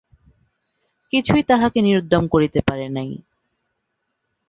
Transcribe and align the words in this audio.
কিছুই 1.13 1.43
তাহাকে 1.43 1.79
নিরুদ্যম 1.81 2.23
করিতে 2.27 2.59
পারে 2.67 2.87
নাই। 2.89 3.09